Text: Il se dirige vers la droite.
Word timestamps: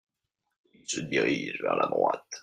Il 0.73 0.81
se 0.87 1.01
dirige 1.01 1.59
vers 1.61 1.75
la 1.75 1.85
droite. 1.85 2.39